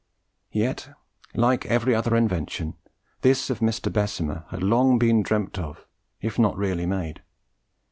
[0.51, 0.89] Yet,
[1.35, 2.73] like every other invention,
[3.21, 3.93] this of Mr.
[3.93, 5.85] Bessemer had long been dreamt of,
[6.19, 7.21] if not really made.